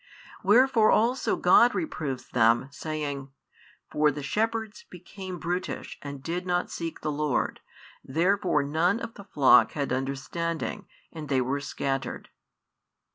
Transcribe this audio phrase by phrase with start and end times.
[0.43, 3.29] Wherefore also God reproves them, saying:
[3.91, 7.59] For the shepherds became brutish, and did not seek the Lord;
[8.03, 12.29] therefore none of the flock had understanding, and they were scattered.